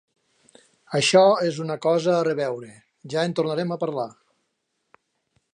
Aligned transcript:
Això 0.99 1.21
és 1.49 1.59
una 1.67 1.77
cosa 1.85 2.15
a 2.15 2.25
reveure: 2.29 2.73
ja 3.15 3.29
en 3.29 3.39
tornarem 3.41 3.77
a 3.77 3.81
parlar. 3.85 4.11